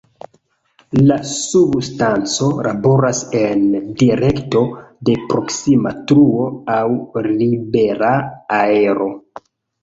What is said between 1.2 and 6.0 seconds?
substanco laboras en direkto de proksima